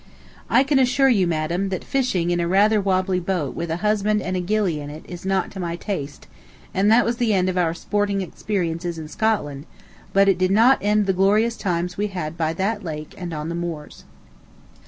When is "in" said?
2.31-2.39, 4.79-4.89, 8.97-9.07